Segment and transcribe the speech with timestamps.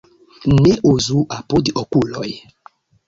[0.61, 2.29] Ne uzu apud okuloj.